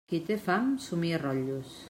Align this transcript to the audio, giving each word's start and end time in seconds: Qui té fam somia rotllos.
Qui 0.11 0.19
té 0.29 0.37
fam 0.45 0.71
somia 0.87 1.21
rotllos. 1.27 1.79